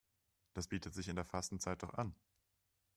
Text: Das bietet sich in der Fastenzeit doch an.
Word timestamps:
Das 0.55 0.67
bietet 0.67 0.95
sich 0.95 1.09
in 1.09 1.15
der 1.15 1.25
Fastenzeit 1.25 1.83
doch 1.83 1.93
an. 1.93 2.15